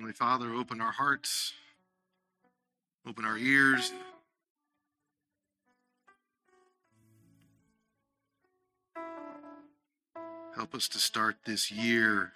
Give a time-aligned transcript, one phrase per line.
[0.00, 1.52] Heavenly Father, open our hearts,
[3.06, 3.92] open our ears.
[10.56, 12.32] Help us to start this year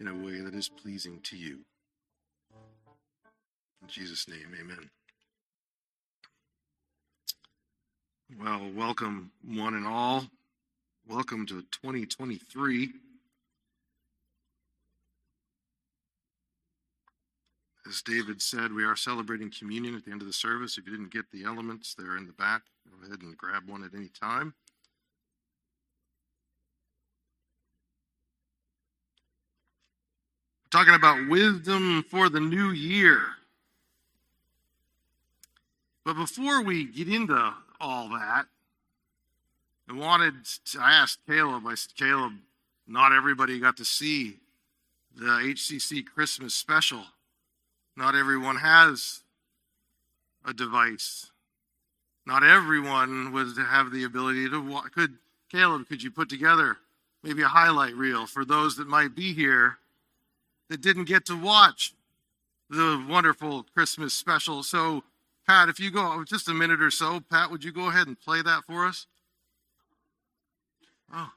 [0.00, 1.58] in a way that is pleasing to you.
[3.82, 4.88] In Jesus' name, amen.
[8.40, 10.24] Well, welcome, one and all.
[11.06, 13.03] Welcome to 2023.
[17.86, 20.78] As David said, we are celebrating communion at the end of the service.
[20.78, 22.62] If you didn't get the elements, they're in the back.
[22.88, 24.54] Go ahead and grab one at any time.
[30.64, 33.20] We're talking about wisdom for the new year.
[36.04, 38.46] But before we get into all that,
[39.88, 40.34] I wanted
[40.66, 42.32] to, I asked Caleb, I said, Caleb,
[42.86, 44.38] not everybody got to see
[45.16, 47.04] the HCC Christmas special.
[47.96, 49.22] Not everyone has
[50.44, 51.30] a device.
[52.26, 54.92] Not everyone would have the ability to watch.
[54.92, 55.18] Could
[55.50, 56.78] Caleb, could you put together
[57.22, 59.78] maybe a highlight reel for those that might be here
[60.68, 61.94] that didn't get to watch
[62.70, 64.62] the wonderful Christmas special?
[64.62, 65.04] So,
[65.46, 68.18] Pat, if you go just a minute or so, Pat, would you go ahead and
[68.18, 69.06] play that for us?
[71.12, 71.30] Oh.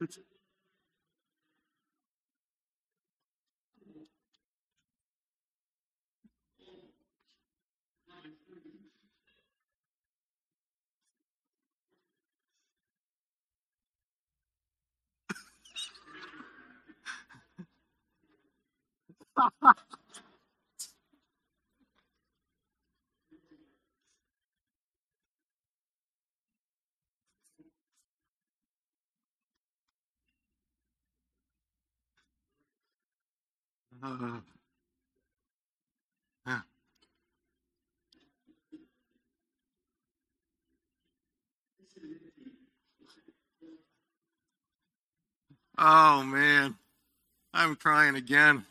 [0.00, 0.06] 哈
[19.60, 19.76] 哈
[34.04, 34.40] Uh,
[36.46, 36.60] yeah.
[45.78, 46.76] Oh man,
[47.54, 48.66] I'm crying again.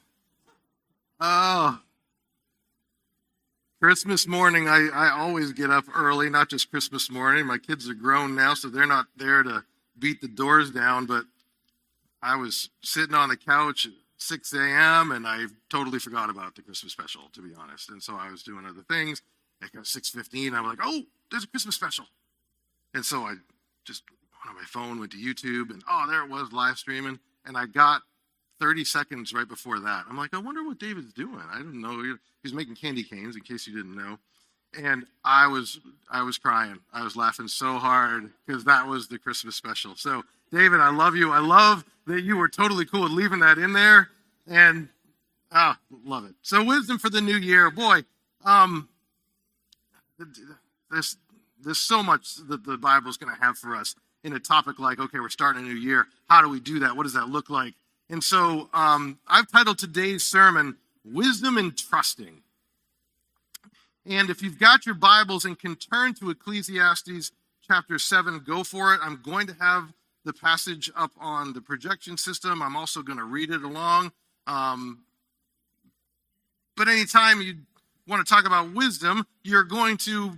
[1.20, 1.80] Oh,
[3.82, 7.46] Christmas morning, I, I always get up early, not just Christmas morning.
[7.46, 9.64] My kids are grown now, so they're not there to
[10.00, 11.26] beat the doors down, but
[12.22, 13.88] I was sitting on the couch
[14.24, 15.12] 6 a.m.
[15.12, 17.90] and I totally forgot about the Christmas special, to be honest.
[17.90, 19.22] And so I was doing other things.
[19.62, 20.54] It got 6:15.
[20.54, 22.06] I'm like, oh, there's a Christmas special.
[22.94, 23.36] And so I
[23.86, 27.20] just went on my phone, went to YouTube, and oh, there it was, live streaming.
[27.46, 28.02] And I got
[28.60, 30.06] 30 seconds right before that.
[30.10, 31.42] I'm like, I wonder what David's doing.
[31.52, 34.20] I didn't know he's making candy canes, in case you didn't know.
[34.78, 35.80] And I was
[36.10, 36.80] I was crying.
[36.94, 39.96] I was laughing so hard because that was the Christmas special.
[39.96, 40.24] So
[40.54, 41.32] David, I love you.
[41.32, 44.10] I love that you were totally cool with leaving that in there.
[44.46, 44.88] And
[45.52, 46.36] ah, love it.
[46.44, 47.72] So wisdom for the new year.
[47.72, 48.04] Boy,
[48.46, 48.88] um
[50.92, 51.18] there's
[51.60, 55.20] there's so much that the Bible's gonna have for us in a topic like, okay,
[55.20, 56.08] we're starting a new year.
[56.30, 56.96] How do we do that?
[56.96, 57.74] What does that look like?
[58.10, 62.42] And so um, I've titled today's sermon, Wisdom and Trusting.
[64.06, 67.32] And if you've got your Bibles and can turn to Ecclesiastes
[67.66, 69.00] chapter 7, go for it.
[69.02, 69.94] I'm going to have
[70.26, 72.62] the passage up on the projection system.
[72.62, 74.12] I'm also going to read it along.
[74.48, 75.04] Um,
[76.76, 77.56] but anytime you
[78.08, 80.38] want to talk about wisdom, you're going to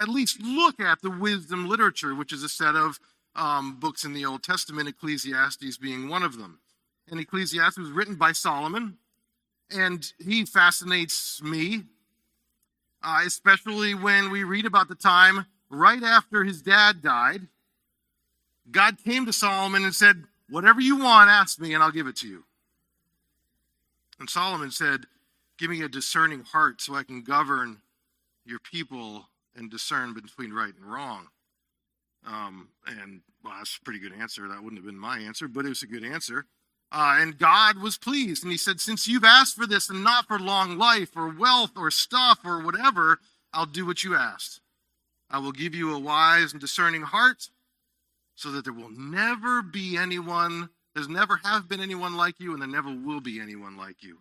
[0.00, 3.00] at least look at the wisdom literature, which is a set of
[3.34, 6.60] um, books in the Old Testament, Ecclesiastes being one of them.
[7.10, 8.98] And Ecclesiastes was written by Solomon,
[9.70, 11.84] and he fascinates me,
[13.02, 17.48] uh, especially when we read about the time right after his dad died
[18.70, 22.16] God came to Solomon and said, Whatever you want, ask me, and I'll give it
[22.16, 22.44] to you.
[24.18, 25.04] And Solomon said,
[25.58, 27.78] Give me a discerning heart so I can govern
[28.44, 29.26] your people
[29.56, 31.26] and discern between right and wrong.
[32.26, 34.48] Um, and well, that's a pretty good answer.
[34.48, 36.46] That wouldn't have been my answer, but it was a good answer.
[36.90, 38.42] Uh, and God was pleased.
[38.42, 41.72] And he said, Since you've asked for this and not for long life or wealth
[41.76, 43.18] or stuff or whatever,
[43.52, 44.60] I'll do what you asked.
[45.30, 47.50] I will give you a wise and discerning heart
[48.38, 52.62] so that there will never be anyone, there's never have been anyone like you, and
[52.62, 54.18] there never will be anyone like you.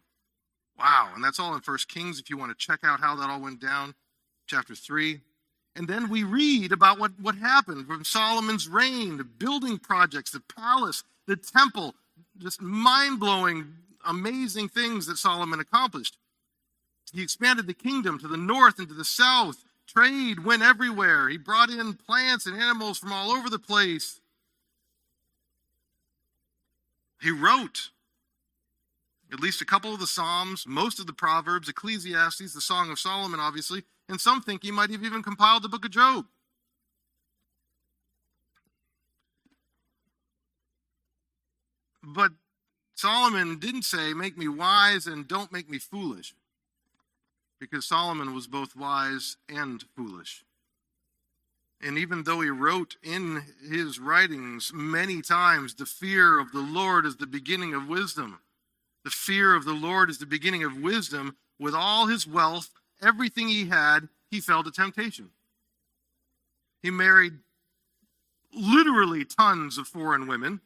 [0.78, 1.12] Wow.
[1.14, 3.40] And that's all in First Kings if you want to check out how that all
[3.40, 3.94] went down,
[4.48, 5.22] chapter 3.
[5.76, 10.42] And then we read about what, what happened from Solomon's reign, the building projects, the
[10.56, 11.94] palace, the temple,
[12.40, 13.68] just mind blowing,
[14.04, 16.18] amazing things that Solomon accomplished.
[17.14, 19.64] He expanded the kingdom to the north and to the south.
[19.88, 21.30] Trade went everywhere.
[21.30, 24.20] He brought in plants and animals from all over the place.
[27.22, 27.90] He wrote
[29.32, 33.00] at least a couple of the Psalms, most of the Proverbs, Ecclesiastes, the Song of
[33.00, 36.26] Solomon, obviously, and some think he might have even compiled the book of Job.
[42.04, 42.32] But
[42.96, 46.34] Solomon didn't say, Make me wise and don't make me foolish,
[47.60, 50.44] because Solomon was both wise and foolish.
[51.82, 57.06] And even though he wrote in his writings many times, the fear of the Lord
[57.06, 58.40] is the beginning of wisdom.
[59.04, 61.38] The fear of the Lord is the beginning of wisdom.
[61.60, 62.72] With all his wealth,
[63.02, 65.30] everything he had, he fell to temptation.
[66.82, 67.34] He married
[68.54, 70.62] literally tons of foreign women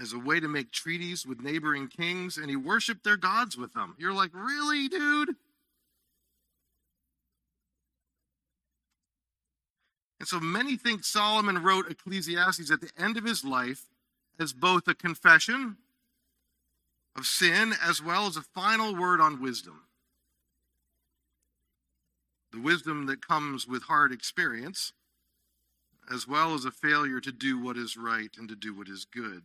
[0.00, 3.72] as a way to make treaties with neighboring kings, and he worshiped their gods with
[3.72, 3.94] them.
[3.98, 5.34] You're like, really, dude?
[10.20, 13.84] And so many think Solomon wrote Ecclesiastes at the end of his life
[14.38, 15.76] as both a confession
[17.16, 19.82] of sin as well as a final word on wisdom.
[22.52, 24.92] The wisdom that comes with hard experience,
[26.12, 29.04] as well as a failure to do what is right and to do what is
[29.04, 29.42] good.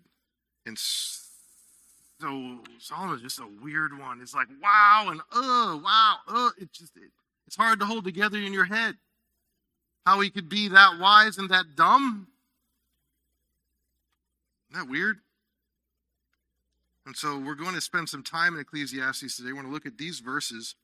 [0.65, 4.21] And so Solomon's just a weird one.
[4.21, 7.11] It's like, wow, and uh, wow, oh, it's just, it,
[7.47, 8.95] it's hard to hold together in your head
[10.05, 12.27] how he could be that wise and that dumb.
[14.71, 15.17] Isn't that weird?
[17.05, 19.49] And so we're going to spend some time in Ecclesiastes today.
[19.49, 20.75] We're going to look at these verses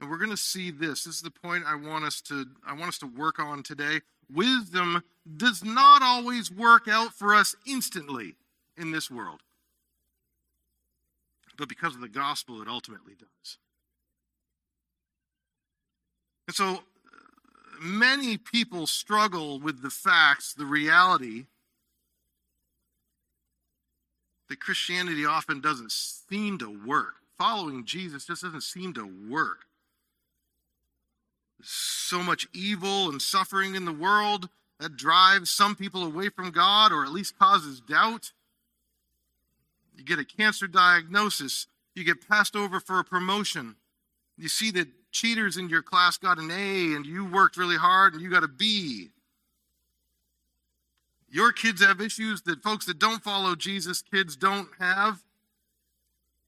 [0.00, 1.04] and we're going to see this.
[1.04, 4.00] This is the point I want us to I want us to work on today.
[4.32, 5.02] Wisdom
[5.36, 8.34] does not always work out for us instantly
[8.76, 9.40] in this world.
[11.56, 13.58] But because of the gospel it ultimately does.
[16.46, 16.78] And so uh,
[17.80, 21.46] many people struggle with the facts, the reality
[24.48, 27.14] that Christianity often doesn't seem to work.
[27.38, 29.64] Following Jesus just doesn't seem to work.
[31.62, 34.48] So much evil and suffering in the world
[34.78, 38.32] that drives some people away from God or at least causes doubt.
[39.96, 43.76] You get a cancer diagnosis, you get passed over for a promotion.
[44.36, 48.14] You see that cheaters in your class got an A and you worked really hard
[48.14, 49.10] and you got a B.
[51.28, 55.22] Your kids have issues that folks that don't follow Jesus kids don't have.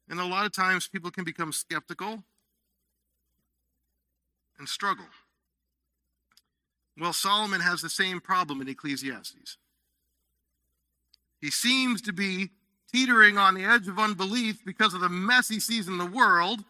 [0.09, 2.23] And a lot of times people can become skeptical
[4.59, 5.07] and struggle.
[6.99, 9.59] Well, Solomon has the same problem in Ecclesiastes.
[11.41, 12.51] He seems to be
[12.97, 16.65] teetering on the edge of unbelief because of the mess he sees in the world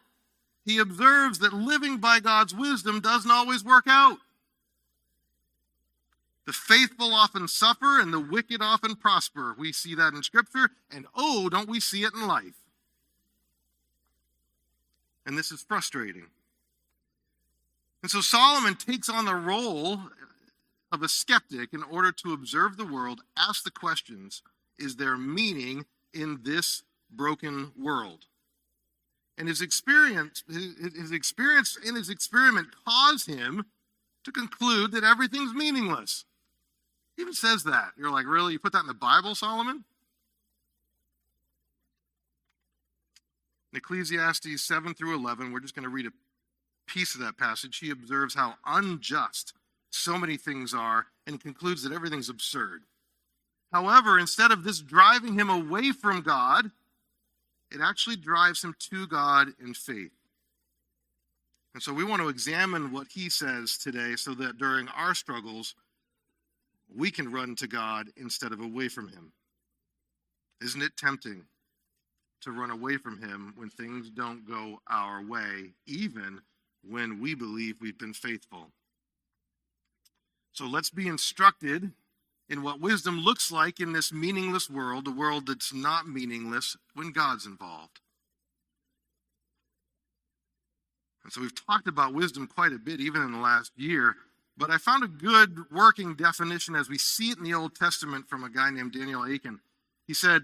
[0.67, 4.19] he observes that living by God's wisdom doesn't always work out.
[6.45, 9.55] The faithful often suffer and the wicked often prosper.
[9.57, 12.57] We see that in Scripture, and oh, don't we see it in life?
[15.25, 16.27] And this is frustrating.
[18.03, 20.01] And so Solomon takes on the role
[20.91, 24.43] of a skeptic in order to observe the world, ask the questions
[24.79, 28.27] Is there meaning in this broken world?
[29.39, 33.67] And his experience, his experience in his experiment caused him
[34.25, 36.25] to conclude that everything's meaningless.
[37.17, 37.91] He even says that.
[37.97, 38.55] You're like, really?
[38.55, 39.85] You put that in the Bible, Solomon?
[43.73, 46.13] In Ecclesiastes 7 through 11, we're just going to read a
[46.87, 47.79] piece of that passage.
[47.79, 49.53] He observes how unjust
[49.91, 52.85] so many things are and concludes that everything's absurd.
[53.73, 56.71] However, instead of this driving him away from God,
[57.71, 60.13] it actually drives him to God in faith.
[61.75, 65.75] And so we want to examine what he says today so that during our struggles,
[66.95, 69.33] we can run to God instead of away from him.
[70.63, 71.45] Isn't it tempting
[72.43, 76.41] to run away from him when things don't go our way, even
[76.89, 78.69] when we believe we've been faithful?
[80.53, 81.93] So let's be instructed
[82.49, 87.13] in what wisdom looks like in this meaningless world, a world that's not meaningless when
[87.13, 88.01] God's involved.
[91.25, 94.15] And so we've talked about wisdom quite a bit, even in the last year.
[94.57, 98.29] But I found a good working definition as we see it in the Old Testament
[98.29, 99.59] from a guy named Daniel Akin.
[100.07, 100.43] He said,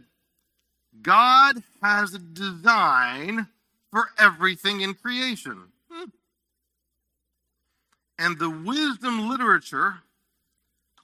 [1.01, 3.47] God has a design
[3.93, 5.69] for everything in creation.
[5.91, 6.09] Hmm.
[8.19, 10.01] And the wisdom literature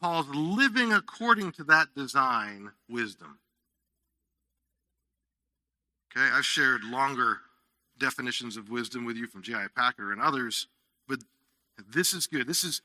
[0.00, 3.38] calls living according to that design wisdom.
[6.10, 7.38] Okay, I've shared longer
[7.98, 9.66] definitions of wisdom with you from J.I.
[9.74, 10.68] Packer and others,
[11.06, 11.20] but
[11.90, 12.46] this is good.
[12.46, 12.80] This is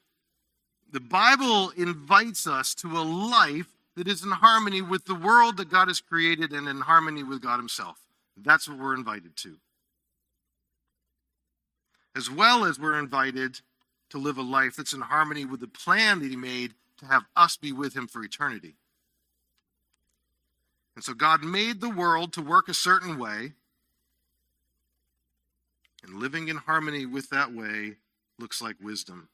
[0.92, 5.70] the Bible invites us to a life that is in harmony with the world that
[5.70, 7.98] God has created and in harmony with God Himself.
[8.38, 9.58] That's what we're invited to.
[12.16, 13.62] As well as we're invited
[14.10, 17.26] to live a life that's in harmony with the plan that He made to have
[17.36, 18.76] us be with Him for eternity.
[20.96, 23.54] And so God made the world to work a certain way,
[26.04, 27.96] and living in harmony with that way
[28.38, 29.30] looks like wisdom.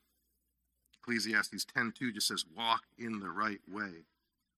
[1.01, 4.05] Ecclesiastes 10:2 just says, walk in the right way.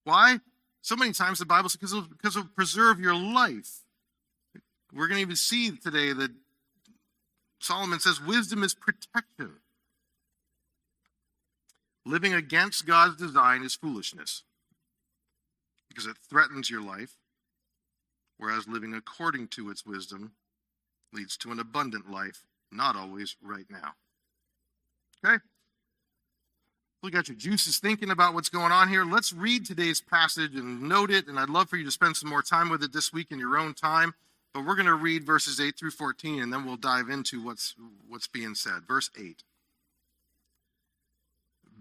[0.04, 0.40] Why?
[0.82, 1.78] So many times the Bible says
[2.10, 3.80] because of preserve your life.
[4.92, 6.32] We're going to even see today that
[7.60, 9.61] Solomon says wisdom is protection.
[12.04, 14.42] Living against God's design is foolishness
[15.88, 17.16] because it threatens your life,
[18.38, 20.32] whereas living according to its wisdom
[21.12, 22.42] leads to an abundant life,
[22.72, 23.92] not always right now.
[25.24, 25.38] Okay?
[27.02, 29.04] We got your juices thinking about what's going on here.
[29.04, 32.30] Let's read today's passage and note it, and I'd love for you to spend some
[32.30, 34.14] more time with it this week in your own time.
[34.54, 37.74] But we're going to read verses 8 through 14, and then we'll dive into what's,
[38.08, 38.82] what's being said.
[38.86, 39.42] Verse 8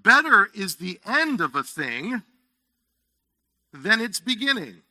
[0.02, 2.24] Better is the end of a thing
[3.74, 4.82] than its beginning.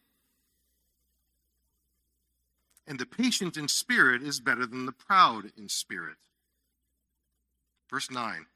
[2.86, 6.16] And the patient in spirit is better than the proud in spirit.
[7.88, 8.46] Verse 9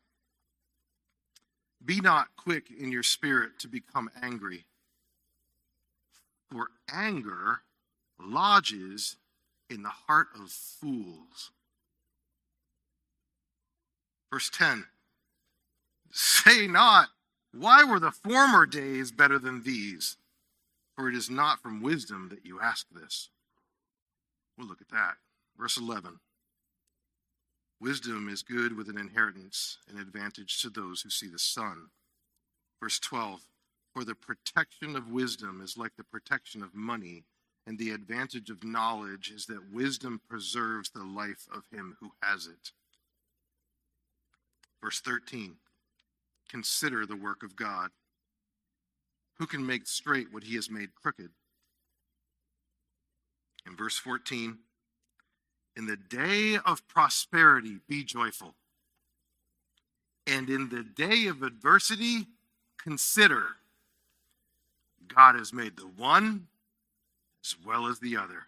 [1.84, 4.64] be not quick in your spirit to become angry,
[6.50, 7.60] for anger
[8.18, 9.16] lodges
[9.68, 11.50] in the heart of fools.
[14.32, 14.86] Verse 10
[16.14, 17.08] Say not,
[17.52, 20.16] Why were the former days better than these?
[20.94, 23.30] For it is not from wisdom that you ask this.
[24.56, 25.16] We'll look at that.
[25.58, 26.20] Verse 11
[27.80, 31.88] Wisdom is good with an inheritance, an advantage to those who see the sun.
[32.80, 33.40] Verse 12
[33.92, 37.24] For the protection of wisdom is like the protection of money,
[37.66, 42.46] and the advantage of knowledge is that wisdom preserves the life of him who has
[42.46, 42.70] it.
[44.80, 45.56] Verse 13
[46.48, 47.90] Consider the work of God.
[49.38, 51.30] Who can make straight what he has made crooked?
[53.66, 54.58] In verse 14,
[55.76, 58.54] in the day of prosperity, be joyful.
[60.26, 62.26] And in the day of adversity,
[62.78, 63.44] consider
[65.08, 66.46] God has made the one
[67.44, 68.46] as well as the other,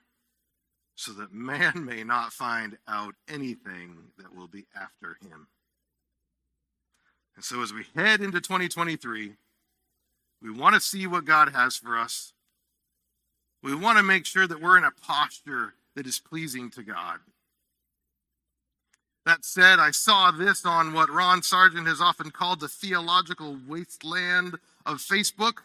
[0.95, 5.49] so that man may not find out anything that will be after him.
[7.37, 9.33] And so, as we head into 2023,
[10.43, 12.33] we want to see what God has for us.
[13.63, 17.19] We want to make sure that we're in a posture that is pleasing to God.
[19.25, 24.59] That said, I saw this on what Ron Sargent has often called the theological wasteland
[24.87, 25.63] of Facebook,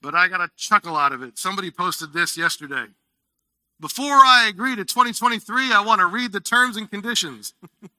[0.00, 1.36] but I got a chuckle out of it.
[1.36, 2.86] Somebody posted this yesterday.
[3.80, 7.54] Before I agree to 2023, I want to read the terms and conditions.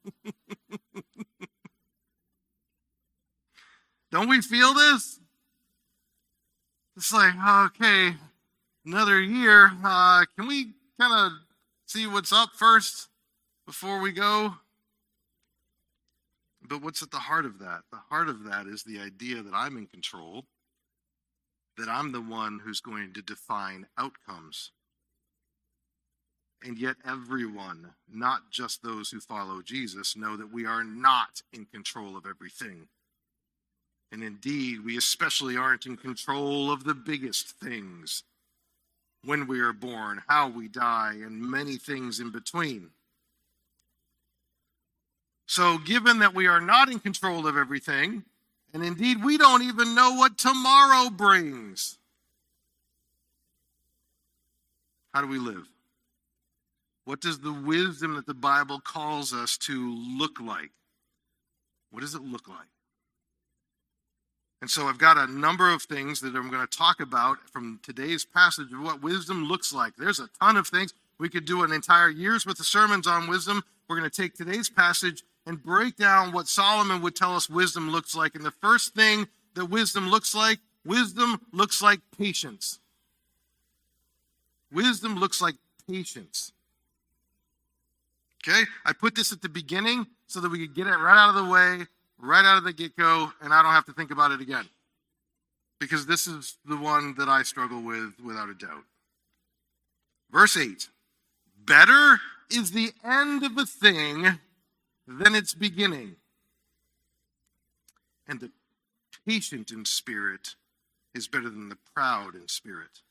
[4.11, 5.19] Don't we feel this?
[6.97, 7.33] It's like,
[7.67, 8.13] okay,
[8.85, 9.71] another year.
[9.83, 11.31] Uh, can we kind of
[11.87, 13.07] see what's up first
[13.65, 14.55] before we go?
[16.61, 17.81] But what's at the heart of that?
[17.91, 20.45] The heart of that is the idea that I'm in control,
[21.77, 24.71] that I'm the one who's going to define outcomes.
[26.63, 31.65] And yet, everyone, not just those who follow Jesus, know that we are not in
[31.65, 32.87] control of everything.
[34.11, 38.23] And indeed, we especially aren't in control of the biggest things
[39.23, 42.89] when we are born, how we die, and many things in between.
[45.45, 48.23] So, given that we are not in control of everything,
[48.73, 51.97] and indeed we don't even know what tomorrow brings,
[55.13, 55.67] how do we live?
[57.05, 60.71] What does the wisdom that the Bible calls us to look like?
[61.91, 62.57] What does it look like?
[64.61, 67.79] And so I've got a number of things that I'm going to talk about from
[67.81, 69.95] today's passage of what wisdom looks like.
[69.95, 70.93] There's a ton of things.
[71.17, 73.63] We could do an entire year's worth of sermons on wisdom.
[73.87, 77.89] We're going to take today's passage and break down what Solomon would tell us wisdom
[77.89, 78.35] looks like.
[78.35, 82.79] And the first thing that wisdom looks like, wisdom looks like patience.
[84.71, 85.55] Wisdom looks like
[85.89, 86.53] patience.
[88.47, 88.63] Okay?
[88.85, 91.35] I put this at the beginning so that we could get it right out of
[91.35, 91.87] the way,
[92.21, 94.65] right out of the get go, and I don't have to think about it again.
[95.79, 98.83] Because this is the one that I struggle with without a doubt.
[100.31, 100.87] Verse 8
[101.65, 104.39] Better is the end of a thing
[105.07, 106.15] than its beginning.
[108.27, 108.51] And the
[109.27, 110.55] patient in spirit
[111.13, 113.01] is better than the proud in spirit.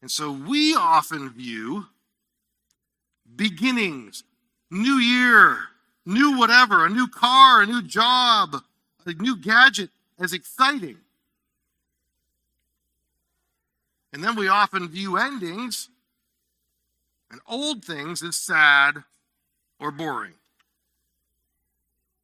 [0.00, 1.86] And so we often view
[3.36, 4.24] beginnings,
[4.70, 5.58] new year,
[6.06, 8.56] new whatever, a new car, a new job,
[9.06, 10.98] a new gadget as exciting.
[14.12, 15.88] And then we often view endings
[17.30, 19.04] and old things as sad
[19.78, 20.34] or boring.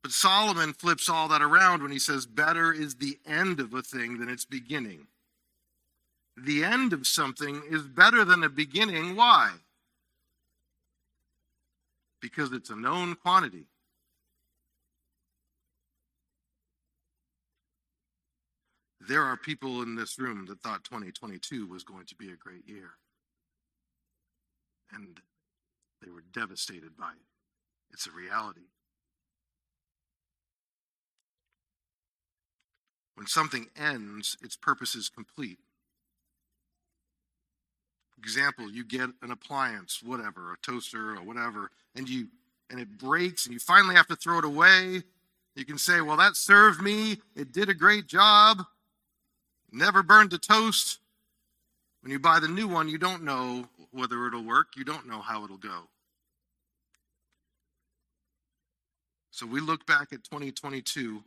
[0.03, 3.83] But Solomon flips all that around when he says, Better is the end of a
[3.83, 5.07] thing than its beginning.
[6.37, 9.17] The end of something is better than the beginning.
[9.17, 9.53] Why?
[12.21, 13.67] Because it's a known quantity.
[19.01, 22.67] There are people in this room that thought 2022 was going to be a great
[22.69, 22.93] year.
[24.93, 25.21] And
[26.03, 27.27] they were devastated by it.
[27.93, 28.69] It's a reality.
[33.15, 35.59] When something ends, its purpose is complete.
[38.19, 42.29] Example, you get an appliance, whatever, a toaster or whatever, and you
[42.71, 45.03] and it breaks and you finally have to throw it away.
[45.55, 47.23] You can say, "Well, that served me.
[47.35, 48.67] It did a great job.
[49.71, 50.99] Never burned a toast."
[52.01, 54.77] When you buy the new one, you don't know whether it'll work.
[54.77, 55.89] You don't know how it'll go.
[59.31, 61.25] So we look back at 2022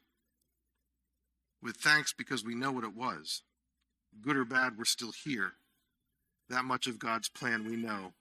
[1.61, 3.43] with thanks because we know what it was.
[4.21, 5.53] Good or bad, we're still here.
[6.49, 8.13] That much of God's plan we know.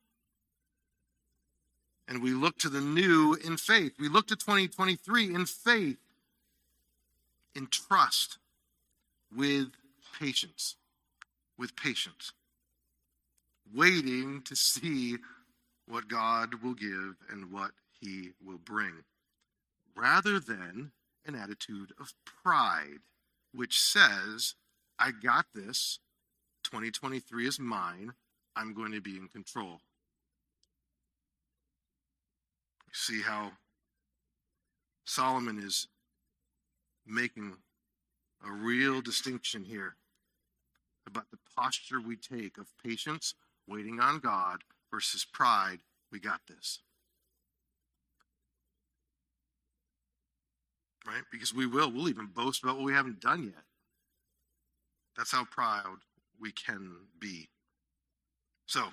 [2.06, 3.92] And we look to the new in faith.
[3.98, 5.98] We look to 2023 in faith,
[7.54, 8.38] in trust,
[9.34, 9.68] with
[10.18, 10.76] patience.
[11.58, 12.32] With patience.
[13.74, 15.16] Waiting to see
[15.86, 19.04] what God will give and what he will bring,
[19.94, 20.92] rather than
[21.26, 23.00] an attitude of pride
[23.52, 24.54] which says,
[24.98, 25.98] I got this.
[26.64, 28.12] 2023 is mine.
[28.58, 29.80] I'm going to be in control.
[32.86, 33.52] You see how
[35.04, 35.88] Solomon is
[37.06, 37.54] making
[38.46, 39.96] a real distinction here
[41.06, 43.34] about the posture we take of patience,
[43.66, 44.58] waiting on God,
[44.90, 45.78] versus pride.
[46.10, 46.80] We got this.
[51.08, 51.22] right?
[51.32, 51.90] Because we will.
[51.90, 53.64] We'll even boast about what we haven't done yet.
[55.16, 55.98] That's how proud
[56.40, 57.48] we can be.
[58.68, 58.88] So,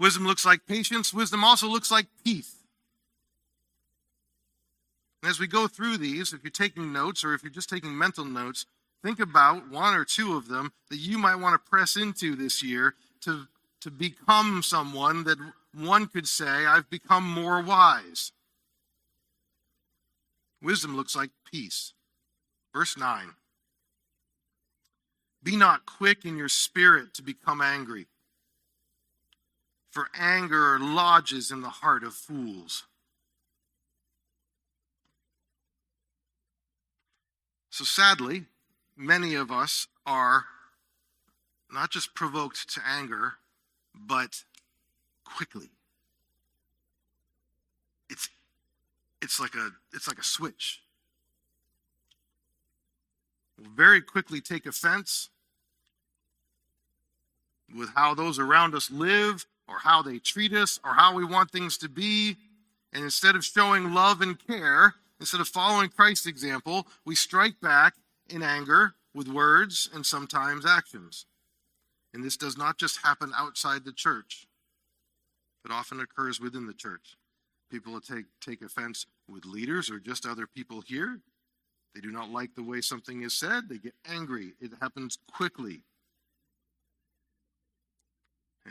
[0.00, 1.12] wisdom looks like patience.
[1.12, 2.56] Wisdom also looks like peace.
[5.22, 7.96] And as we go through these, if you're taking notes or if you're just taking
[7.96, 8.64] mental notes,
[9.04, 12.62] think about one or two of them that you might want to press into this
[12.62, 13.46] year to,
[13.82, 15.38] to become someone that
[15.74, 18.32] one could say, I've become more wise.
[20.62, 21.92] Wisdom looks like peace.
[22.72, 23.34] Verse 9
[25.42, 28.06] Be not quick in your spirit to become angry,
[29.90, 32.84] for anger lodges in the heart of fools.
[37.70, 38.46] So sadly,
[38.96, 40.46] many of us are
[41.70, 43.34] not just provoked to anger,
[43.94, 44.42] but
[45.24, 45.70] quickly.
[48.10, 48.28] It's
[49.22, 50.82] it's like a it's like a switch.
[53.58, 55.30] We'll very quickly take offense
[57.76, 61.50] with how those around us live or how they treat us or how we want
[61.50, 62.36] things to be.
[62.92, 67.94] And instead of showing love and care, instead of following Christ's example, we strike back
[68.30, 71.26] in anger with words and sometimes actions.
[72.14, 74.46] And this does not just happen outside the church,
[75.64, 77.16] it often occurs within the church.
[77.70, 81.20] People take, take offense with leaders or just other people here.
[81.98, 83.68] They do not like the way something is said.
[83.68, 84.52] They get angry.
[84.60, 85.80] It happens quickly.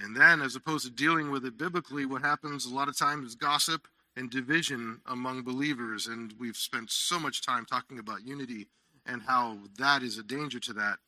[0.01, 3.27] And then, as opposed to dealing with it biblically, what happens a lot of times
[3.27, 3.85] is gossip
[4.15, 6.07] and division among believers.
[6.07, 8.67] And we've spent so much time talking about unity
[9.05, 10.99] and how that is a danger to that.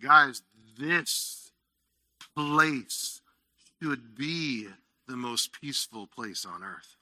[0.00, 0.42] Guys,
[0.78, 1.50] this
[2.36, 3.20] place
[3.82, 4.68] should be
[5.08, 6.94] the most peaceful place on earth.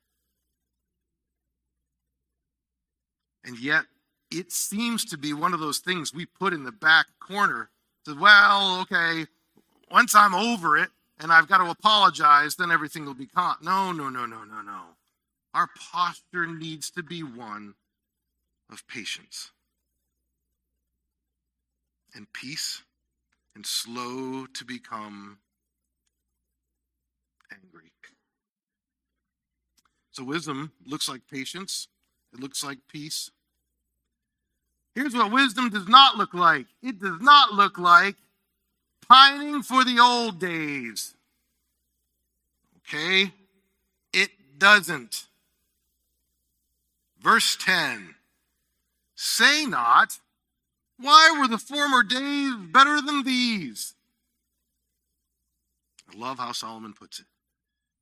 [3.44, 3.84] And yet,
[4.30, 7.70] it seems to be one of those things we put in the back corner.
[8.04, 9.26] To, well, okay,
[9.90, 13.56] once I'm over it and I've got to apologize, then everything will be calm.
[13.62, 14.80] No, no, no, no, no, no.
[15.52, 17.74] Our posture needs to be one
[18.70, 19.50] of patience
[22.14, 22.82] and peace
[23.54, 25.38] and slow to become
[27.52, 27.90] angry.
[30.12, 31.88] So, wisdom looks like patience,
[32.32, 33.30] it looks like peace.
[34.94, 38.16] Here's what wisdom does not look like it does not look like
[39.08, 41.14] pining for the old days.
[42.78, 43.32] Okay?
[44.12, 45.26] It doesn't.
[47.20, 48.14] Verse 10
[49.14, 50.18] Say not,
[50.98, 53.94] why were the former days better than these?
[56.12, 57.26] I love how Solomon puts it.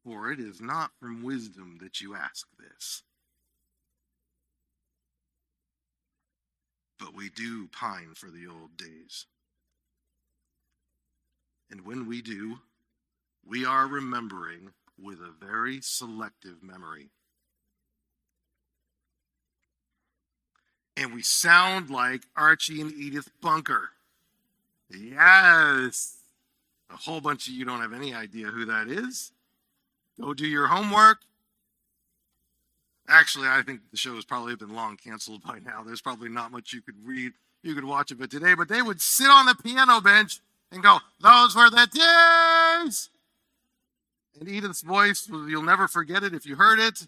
[0.04, 3.02] For it is not from wisdom that you ask this.
[6.98, 9.26] But we do pine for the old days.
[11.70, 12.58] And when we do,
[13.46, 17.10] we are remembering with a very selective memory.
[20.96, 23.90] And we sound like Archie and Edith Bunker.
[24.90, 26.16] Yes.
[26.90, 29.30] A whole bunch of you don't have any idea who that is.
[30.20, 31.18] Go do your homework.
[33.08, 35.82] Actually, I think the show has probably been long canceled by now.
[35.82, 38.82] There's probably not much you could read, you could watch of it today, but they
[38.82, 40.40] would sit on the piano bench
[40.70, 41.88] and go, Those were the
[42.86, 43.08] days.
[44.38, 47.06] And Edith's voice, you'll never forget it if you heard it.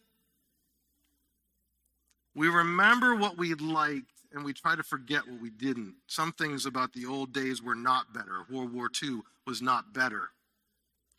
[2.34, 5.94] We remember what we liked and we try to forget what we didn't.
[6.06, 8.44] Some things about the old days were not better.
[8.50, 10.30] World War II was not better.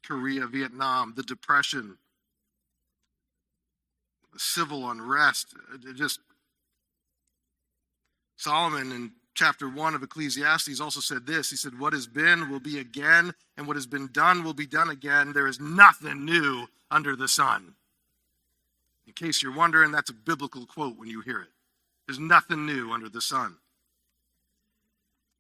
[0.04, 1.98] Korea, Vietnam, the Depression,
[4.38, 6.20] civil unrest, uh, just
[8.38, 11.50] Solomon in chapter 1 of Ecclesiastes also said this.
[11.50, 14.66] He said, What has been will be again, and what has been done will be
[14.66, 15.34] done again.
[15.34, 17.76] There is nothing new under the sun.
[19.06, 21.50] In case you're wondering, that's a biblical quote when you hear it.
[22.08, 23.58] There's nothing new under the sun.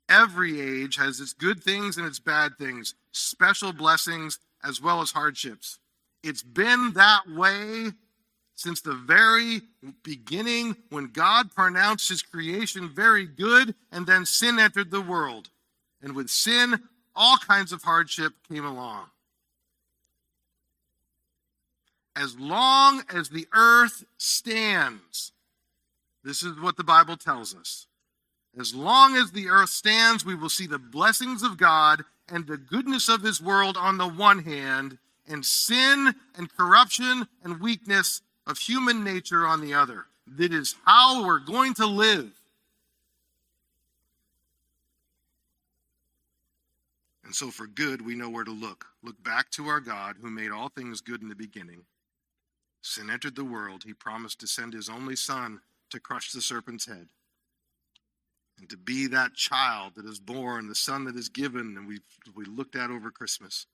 [0.09, 5.11] Every age has its good things and its bad things, special blessings as well as
[5.11, 5.79] hardships.
[6.23, 7.91] It's been that way
[8.61, 9.61] since the very
[10.03, 15.49] beginning when God pronounced his creation very good and then sin entered the world.
[16.01, 16.79] And with sin,
[17.15, 19.05] all kinds of hardship came along.
[22.15, 25.31] As long as the earth stands,
[26.23, 27.87] this is what the Bible tells us.
[28.59, 32.57] As long as the earth stands, we will see the blessings of God and the
[32.57, 34.97] goodness of his world on the one hand,
[35.27, 38.21] and sin and corruption and weakness
[38.51, 40.05] of human nature on the other.
[40.27, 42.31] That is how we're going to live.
[47.23, 48.85] And so, for good, we know where to look.
[49.01, 51.83] Look back to our God who made all things good in the beginning.
[52.81, 53.83] Sin entered the world.
[53.85, 57.07] He promised to send his only Son to crush the serpent's head
[58.61, 61.99] and to be that child that is born, the son that is given, and we
[62.35, 63.65] we looked at over Christmas.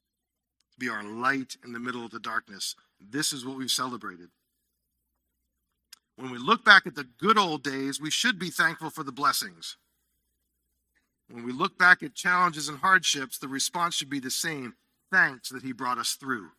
[0.72, 2.76] To be our light in the middle of the darkness.
[3.00, 4.30] This is what we've celebrated.
[6.17, 9.12] When we look back at the good old days, we should be thankful for the
[9.12, 9.77] blessings.
[11.30, 14.75] When we look back at challenges and hardships, the response should be the same
[15.12, 16.49] thanks that He brought us through.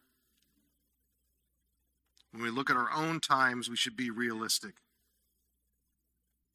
[2.31, 4.75] When we look at our own times, we should be realistic.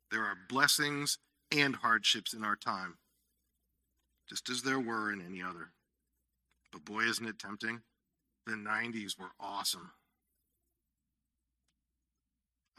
[0.09, 1.17] There are blessings
[1.51, 2.97] and hardships in our time,
[4.29, 5.71] just as there were in any other.
[6.71, 7.81] But boy, isn't it tempting?
[8.45, 9.91] The 90s were awesome.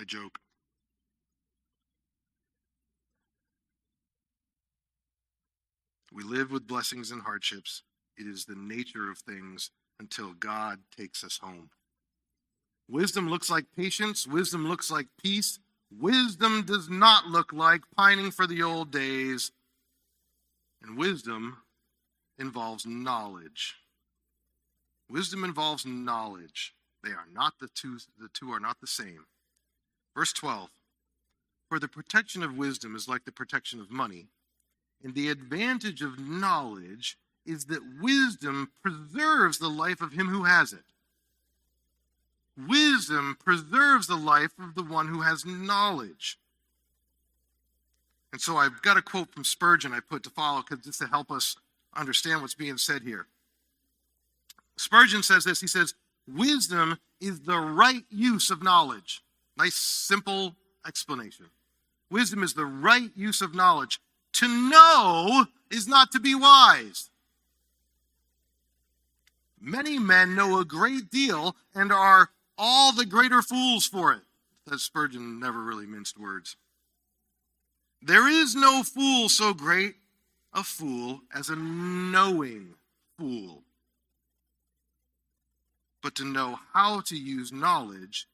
[0.00, 0.38] I joke.
[6.12, 7.82] We live with blessings and hardships.
[8.16, 11.70] It is the nature of things until God takes us home.
[12.88, 15.58] Wisdom looks like patience, wisdom looks like peace.
[15.90, 19.52] Wisdom does not look like pining for the old days.
[20.82, 21.58] And wisdom
[22.38, 23.76] involves knowledge.
[25.08, 26.74] Wisdom involves knowledge.
[27.02, 29.26] They are not the two the two are not the same.
[30.14, 30.70] Verse 12
[31.68, 34.26] For the protection of wisdom is like the protection of money,
[35.02, 40.72] and the advantage of knowledge is that wisdom preserves the life of him who has
[40.72, 40.84] it.
[42.56, 46.38] Wisdom preserves the life of the one who has knowledge.
[48.32, 51.06] And so I've got a quote from Spurgeon I put to follow because just to
[51.06, 51.56] help us
[51.94, 53.26] understand what's being said here.
[54.76, 55.94] Spurgeon says this he says,
[56.26, 59.22] Wisdom is the right use of knowledge.
[59.56, 61.46] Nice, simple explanation.
[62.10, 64.00] Wisdom is the right use of knowledge.
[64.34, 67.10] To know is not to be wise.
[69.60, 74.22] Many men know a great deal and are all the greater fools for it.
[74.66, 76.56] That Spurgeon never really minced words.
[78.02, 79.96] There is no fool so great
[80.52, 82.74] a fool as a knowing
[83.18, 83.62] fool.
[86.02, 88.28] But to know how to use knowledge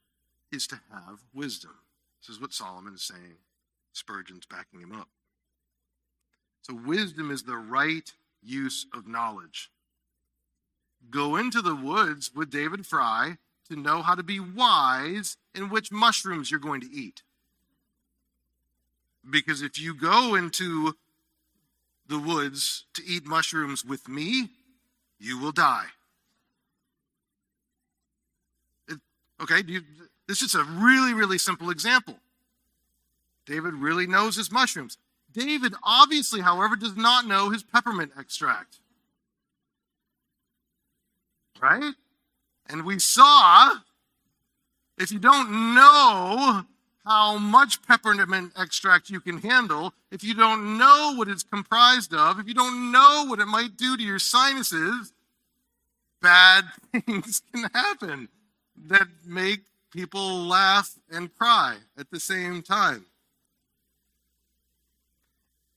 [0.53, 1.77] is to have wisdom.
[2.21, 3.39] This is what Solomon is saying.
[3.93, 5.09] Spurgeon's backing him up.
[6.63, 9.71] So, wisdom is the right use of knowledge.
[11.09, 15.91] Go into the woods with David Fry to know how to be wise in which
[15.91, 17.23] mushrooms you're going to eat.
[19.29, 20.95] Because if you go into
[22.07, 24.51] the woods to eat mushrooms with me,
[25.19, 25.87] you will die.
[28.89, 28.99] It,
[29.41, 29.83] okay, you,
[30.31, 32.15] this is a really, really simple example.
[33.47, 34.97] David really knows his mushrooms.
[35.33, 38.79] David obviously, however, does not know his peppermint extract.
[41.61, 41.95] Right?
[42.69, 43.79] And we saw,
[44.97, 46.63] if you don't know
[47.05, 52.39] how much peppermint extract you can handle, if you don't know what it's comprised of,
[52.39, 55.13] if you don't know what it might do to your sinuses,
[56.23, 58.29] bad things can happen
[58.87, 63.07] that make people laugh and cry at the same time.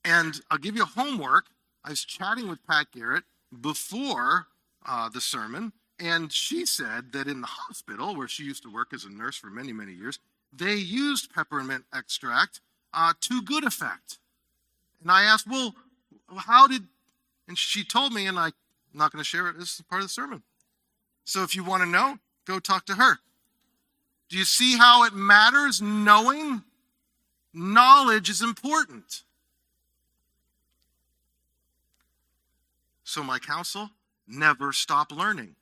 [0.06, 1.45] And I'll give you homework.
[1.84, 3.23] I was chatting with Pat Garrett
[3.62, 4.47] before
[4.86, 8.93] uh, the sermon, and she said that in the hospital, where she used to work
[8.93, 10.19] as a nurse for many, many years,
[10.52, 12.60] they used peppermint extract
[12.93, 14.19] uh, to good effect.
[15.02, 15.76] And I asked, well,
[16.36, 16.84] how did,
[17.47, 18.54] and she told me, and I, am
[18.93, 20.43] not going to share it as part of the sermon.
[21.26, 23.19] So if you want to know, go talk to her.
[24.34, 26.63] Do you see how it matters knowing?
[27.54, 29.22] Knowledge is important.
[33.04, 33.91] So, my counsel
[34.28, 35.54] never stop learning.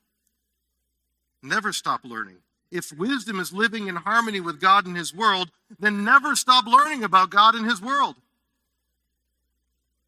[1.42, 2.38] Never stop learning.
[2.70, 7.04] If wisdom is living in harmony with God and His world, then never stop learning
[7.04, 8.16] about God and His world.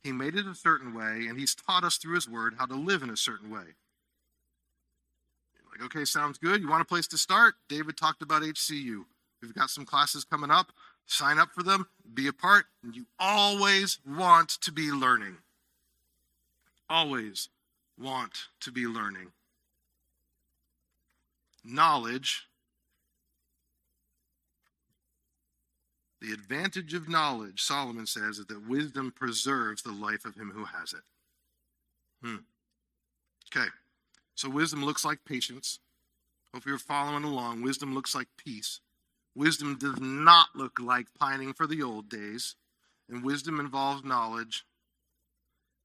[0.02, 2.74] He made it a certain way, and He's taught us through His Word how to
[2.74, 3.74] live in a certain way.
[5.74, 6.60] Like, okay, sounds good.
[6.60, 7.54] You want a place to start?
[7.68, 9.04] David talked about HCU.
[9.42, 10.72] We've got some classes coming up.
[11.06, 15.36] Sign up for them, be a part, and you always want to be learning.
[16.88, 17.50] Always
[17.98, 19.32] want to be learning.
[21.62, 22.46] Knowledge,
[26.22, 30.64] the advantage of knowledge, Solomon says, is that wisdom preserves the life of him who
[30.64, 31.02] has it.
[32.22, 32.36] Hmm.
[33.54, 33.68] Okay.
[34.34, 35.78] So wisdom looks like patience.
[36.52, 37.62] Hope you're following along.
[37.62, 38.80] Wisdom looks like peace.
[39.34, 42.56] Wisdom does not look like pining for the old days.
[43.08, 44.64] And wisdom involves knowledge.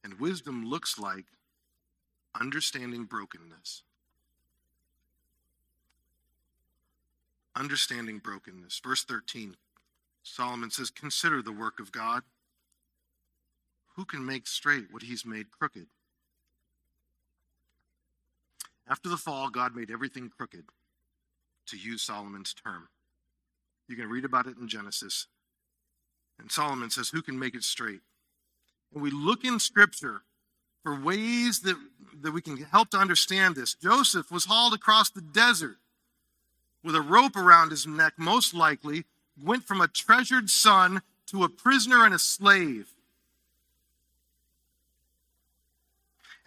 [0.03, 1.25] And wisdom looks like
[2.39, 3.83] understanding brokenness.
[7.55, 8.79] Understanding brokenness.
[8.83, 9.57] Verse 13,
[10.23, 12.23] Solomon says, Consider the work of God.
[13.95, 15.87] Who can make straight what he's made crooked?
[18.89, 20.65] After the fall, God made everything crooked,
[21.67, 22.89] to use Solomon's term.
[23.87, 25.27] You can read about it in Genesis.
[26.39, 28.01] And Solomon says, Who can make it straight?
[28.93, 30.21] And we look in Scripture
[30.83, 31.75] for ways that,
[32.21, 33.75] that we can help to understand this.
[33.75, 35.77] Joseph was hauled across the desert
[36.83, 39.05] with a rope around his neck, most likely,
[39.41, 42.93] went from a treasured son to a prisoner and a slave.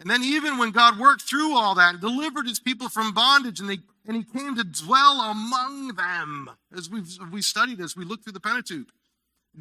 [0.03, 3.61] And then, even when God worked through all that and delivered his people from bondage,
[3.61, 8.03] and, they, and he came to dwell among them, as we've we studied, as we
[8.03, 8.89] look through the Pentateuch,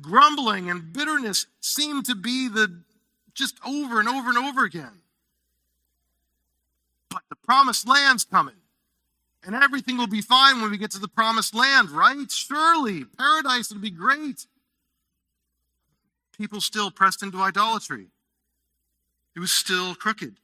[0.01, 2.83] grumbling and bitterness seemed to be the
[3.35, 5.03] just over and over and over again.
[7.09, 8.57] But the promised land's coming.
[9.45, 12.29] And everything will be fine when we get to the promised land, right?
[12.33, 14.47] Surely, paradise will be great.
[16.37, 18.09] People still pressed into idolatry.
[19.35, 20.37] It was still crooked.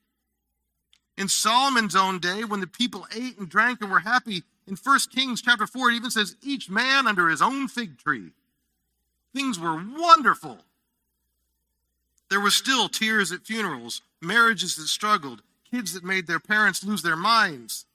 [1.16, 4.98] In Solomon's own day, when the people ate and drank and were happy, in 1
[5.12, 8.30] Kings chapter 4, it even says, each man under his own fig tree.
[9.34, 10.58] Things were wonderful.
[12.30, 17.02] There were still tears at funerals, marriages that struggled, kids that made their parents lose
[17.02, 17.86] their minds.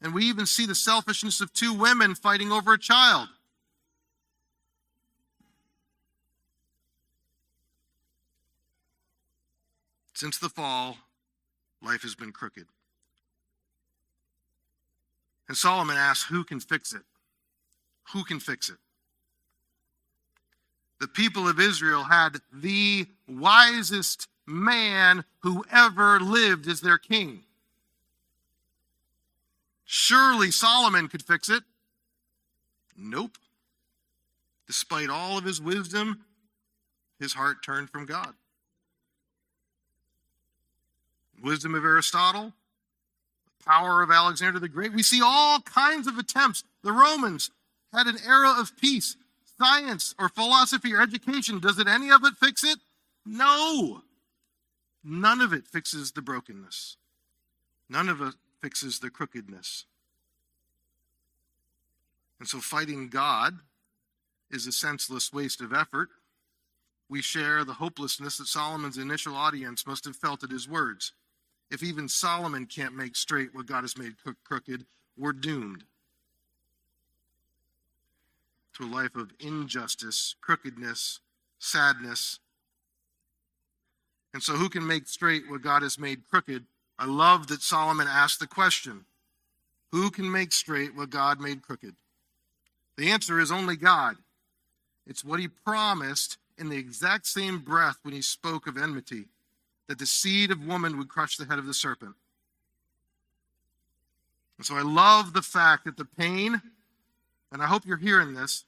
[0.00, 3.28] And we even see the selfishness of two women fighting over a child.
[10.16, 10.96] Since the fall,
[11.82, 12.64] life has been crooked.
[15.46, 17.02] And Solomon asks, Who can fix it?
[18.14, 18.78] Who can fix it?
[21.00, 27.40] The people of Israel had the wisest man who ever lived as their king.
[29.84, 31.62] Surely Solomon could fix it.
[32.96, 33.36] Nope.
[34.66, 36.24] Despite all of his wisdom,
[37.20, 38.32] his heart turned from God.
[41.46, 42.52] Wisdom of Aristotle,
[43.46, 44.92] the power of Alexander the Great.
[44.92, 46.64] We see all kinds of attempts.
[46.82, 47.52] The Romans
[47.92, 49.16] had an era of peace.
[49.56, 52.78] Science or philosophy or education, does it any of it fix it?
[53.24, 54.02] No.
[55.04, 56.96] None of it fixes the brokenness.
[57.88, 59.84] None of it fixes the crookedness.
[62.40, 63.60] And so fighting God
[64.50, 66.08] is a senseless waste of effort.
[67.08, 71.12] We share the hopelessness that Solomon's initial audience must have felt at his words.
[71.70, 75.84] If even Solomon can't make straight what God has made crooked, we're doomed
[78.74, 81.20] to a life of injustice, crookedness,
[81.58, 82.38] sadness.
[84.32, 86.64] And so, who can make straight what God has made crooked?
[86.98, 89.06] I love that Solomon asked the question
[89.92, 91.94] Who can make straight what God made crooked?
[92.96, 94.16] The answer is only God.
[95.06, 99.26] It's what he promised in the exact same breath when he spoke of enmity
[99.88, 102.14] that the seed of woman would crush the head of the serpent.
[104.58, 106.60] And so I love the fact that the pain,
[107.52, 108.64] and I hope you're hearing this,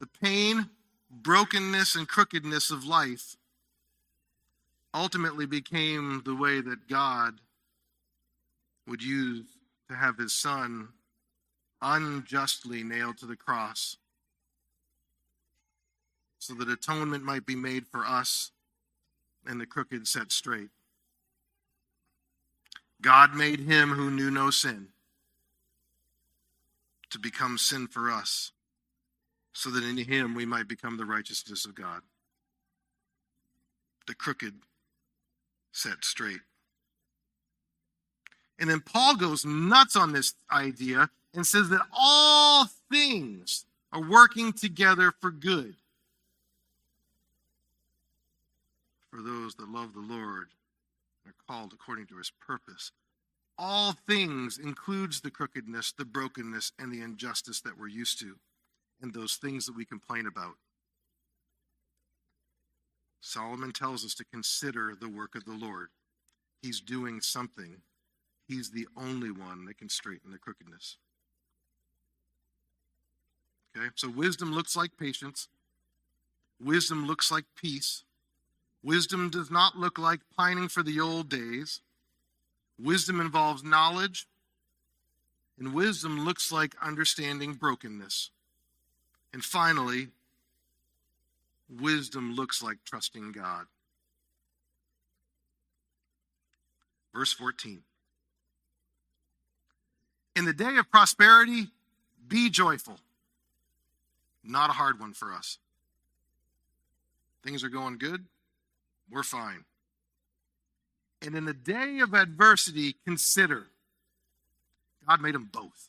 [0.00, 0.68] the pain,
[1.10, 3.36] brokenness, and crookedness of life
[4.94, 7.40] ultimately became the way that God
[8.86, 9.44] would use
[9.88, 10.88] to have his son
[11.82, 13.96] unjustly nailed to the cross
[16.38, 18.52] so that atonement might be made for us
[19.46, 20.68] and the crooked set straight.
[23.00, 24.88] God made him who knew no sin
[27.10, 28.52] to become sin for us,
[29.52, 32.00] so that in him we might become the righteousness of God.
[34.06, 34.54] The crooked
[35.72, 36.40] set straight.
[38.58, 44.52] And then Paul goes nuts on this idea and says that all things are working
[44.52, 45.76] together for good
[49.16, 50.48] for those that love the Lord
[51.24, 52.92] and are called according to his purpose.
[53.58, 58.34] All things includes the crookedness, the brokenness, and the injustice that we're used to,
[59.00, 60.56] and those things that we complain about.
[63.22, 65.88] Solomon tells us to consider the work of the Lord.
[66.60, 67.78] He's doing something.
[68.46, 70.98] He's the only one that can straighten the crookedness.
[73.76, 75.48] Okay, so wisdom looks like patience.
[76.62, 78.04] Wisdom looks like peace.
[78.86, 81.80] Wisdom does not look like pining for the old days.
[82.80, 84.28] Wisdom involves knowledge,
[85.58, 88.30] and wisdom looks like understanding brokenness.
[89.32, 90.10] And finally,
[91.68, 93.66] wisdom looks like trusting God.
[97.12, 97.82] Verse 14.
[100.36, 101.70] In the day of prosperity,
[102.28, 103.00] be joyful.
[104.44, 105.58] Not a hard one for us.
[107.42, 108.26] Things are going good
[109.10, 109.64] we're fine.
[111.22, 113.66] And in the day of adversity, consider
[115.08, 115.88] God made them both.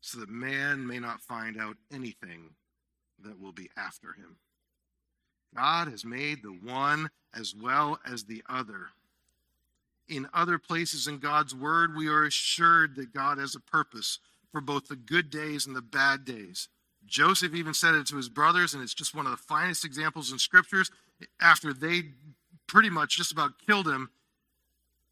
[0.00, 2.50] So that man may not find out anything
[3.24, 4.36] that will be after him.
[5.54, 8.88] God has made the one as well as the other.
[10.08, 14.60] In other places in God's word, we are assured that God has a purpose for
[14.60, 16.68] both the good days and the bad days.
[17.08, 20.30] Joseph even said it to his brothers, and it's just one of the finest examples
[20.30, 20.90] in scriptures.
[21.40, 22.02] After they
[22.66, 24.10] pretty much just about killed him,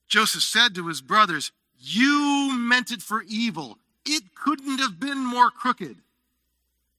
[0.06, 3.78] Joseph said to his brothers, You meant it for evil.
[4.04, 5.96] It couldn't have been more crooked.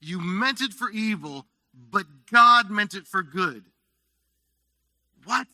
[0.02, 3.66] You meant it for evil, but God meant it for good.
[5.24, 5.48] What?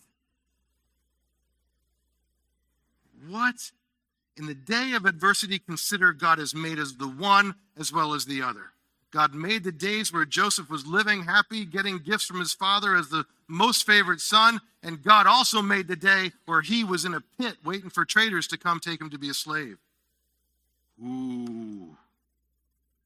[3.27, 3.71] What?
[4.35, 8.25] In the day of adversity, consider God has made us the one as well as
[8.25, 8.72] the other.
[9.13, 13.09] God made the days where Joseph was living happy, getting gifts from his father as
[13.09, 14.59] the most favorite son.
[14.81, 18.47] And God also made the day where he was in a pit waiting for traders
[18.47, 19.77] to come take him to be a slave.
[20.99, 21.95] Ooh.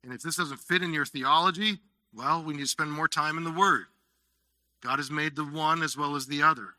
[0.01, 1.79] And if this doesn't fit in your theology,
[2.15, 3.87] well, we need to spend more time in the Word.
[4.79, 6.75] God has made the one as well as the other.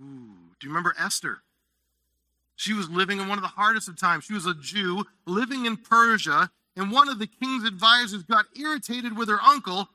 [0.00, 0.54] Ooh.
[0.58, 1.42] Do you remember Esther?
[2.56, 4.24] She was living in one of the hardest of times.
[4.24, 9.18] She was a Jew living in Persia and one of the king's advisors got irritated
[9.18, 9.88] with her uncle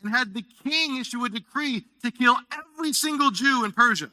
[0.00, 4.12] and had the king issue a decree to kill every single Jew in Persia.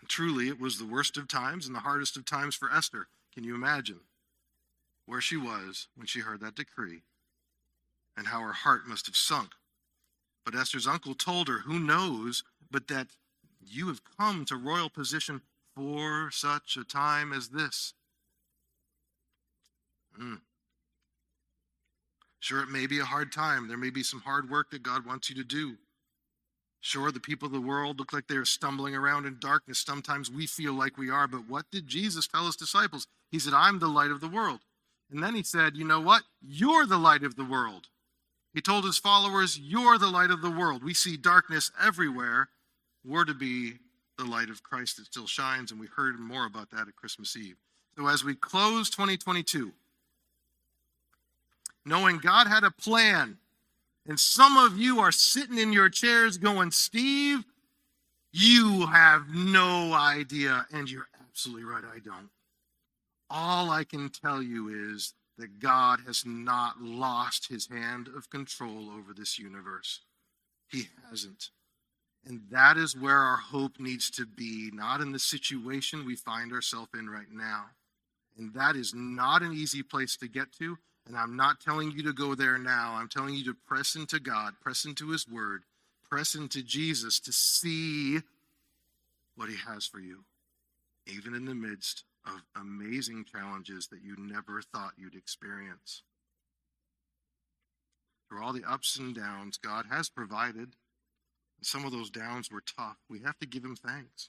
[0.00, 3.06] And truly, it was the worst of times and the hardest of times for Esther.
[3.34, 4.00] Can you imagine
[5.04, 7.02] where she was when she heard that decree
[8.16, 9.50] and how her heart must have sunk?
[10.46, 13.08] But Esther's uncle told her, Who knows but that
[13.60, 15.42] you have come to royal position
[15.74, 17.94] for such a time as this?
[20.20, 20.40] Mm.
[22.40, 23.68] Sure, it may be a hard time.
[23.68, 25.76] There may be some hard work that God wants you to do.
[26.80, 29.78] Sure, the people of the world look like they're stumbling around in darkness.
[29.78, 33.06] Sometimes we feel like we are, but what did Jesus tell his disciples?
[33.30, 34.60] He said, I'm the light of the world.
[35.10, 36.24] And then he said, You know what?
[36.42, 37.88] You're the light of the world.
[38.52, 40.84] He told his followers, You're the light of the world.
[40.84, 42.50] We see darkness everywhere.
[43.02, 43.78] We're to be
[44.16, 47.36] the light of Christ that still shines, and we heard more about that at Christmas
[47.36, 47.56] Eve.
[47.96, 49.72] So as we close 2022,
[51.84, 53.38] knowing God had a plan
[54.06, 57.44] and some of you are sitting in your chairs going, Steve,
[58.32, 60.66] you have no idea.
[60.72, 62.28] And you're absolutely right, I don't.
[63.30, 68.90] All I can tell you is that God has not lost his hand of control
[68.90, 70.00] over this universe.
[70.68, 71.50] He hasn't.
[72.26, 76.52] And that is where our hope needs to be, not in the situation we find
[76.52, 77.66] ourselves in right now.
[78.38, 80.78] And that is not an easy place to get to.
[81.06, 82.94] And I'm not telling you to go there now.
[82.94, 85.64] I'm telling you to press into God, press into His Word,
[86.08, 88.20] press into Jesus to see
[89.36, 90.24] what He has for you,
[91.06, 96.02] even in the midst of amazing challenges that you never thought you'd experience.
[98.28, 100.70] Through all the ups and downs, God has provided.
[101.64, 102.98] And some of those downs were tough.
[103.08, 104.28] We have to give Him thanks.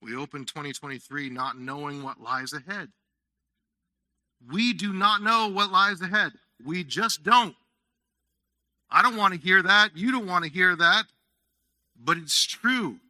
[0.00, 2.90] We open 2023 not knowing what lies ahead.
[4.48, 6.30] We do not know what lies ahead.
[6.64, 7.56] We just don't.
[8.88, 9.96] I don't want to hear that.
[9.96, 11.06] You don't want to hear that.
[12.00, 13.00] But it's true.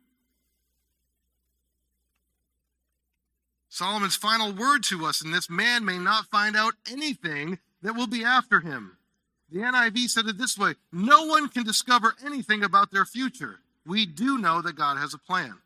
[3.69, 8.07] Solomon's final word to us in this man may not find out anything that will
[8.09, 8.97] be after him.
[9.51, 13.61] The NIV said it this way No one can discover anything about their future.
[13.87, 15.59] We do know that God has a plan.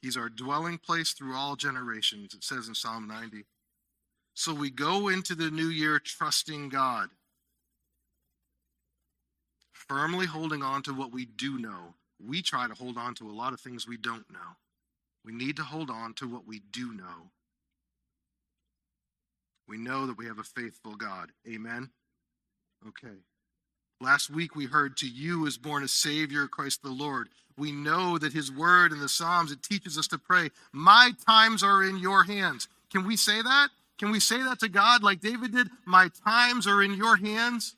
[0.00, 3.44] He's our dwelling place through all generations, it says in Psalm 90.
[4.34, 7.08] So we go into the new year trusting God,
[9.72, 11.94] firmly holding on to what we do know.
[12.24, 14.56] We try to hold on to a lot of things we don't know.
[15.24, 17.30] We need to hold on to what we do know.
[19.68, 21.32] We know that we have a faithful God.
[21.48, 21.90] Amen?
[22.86, 23.16] Okay.
[24.00, 27.28] Last week we heard, To you is born a Savior, Christ the Lord.
[27.58, 31.62] We know that His word in the Psalms, it teaches us to pray, My times
[31.62, 32.68] are in your hands.
[32.90, 33.68] Can we say that?
[33.98, 35.68] Can we say that to God like David did?
[35.86, 37.76] My times are in your hands.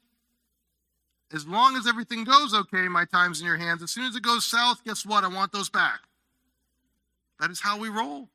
[1.33, 3.83] As long as everything goes okay, my time's in your hands.
[3.83, 5.25] As soon as it goes south, guess what?
[5.25, 6.01] I want those back.
[7.39, 8.29] That is how we roll.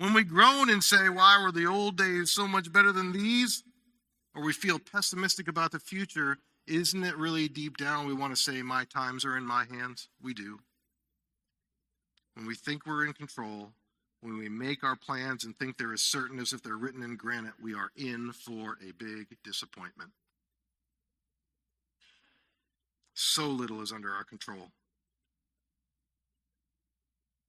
[0.00, 3.62] When we groan and say, Why were the old days so much better than these?
[4.34, 8.40] or we feel pessimistic about the future, isn't it really deep down we want to
[8.40, 10.08] say, My times are in my hands?
[10.22, 10.60] We do.
[12.34, 13.72] When we think we're in control,
[14.22, 17.16] when we make our plans and think they're as certain as if they're written in
[17.16, 20.12] granite, we are in for a big disappointment.
[23.12, 24.68] So little is under our control.